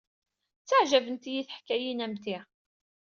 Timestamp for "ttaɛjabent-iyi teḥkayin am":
0.61-2.13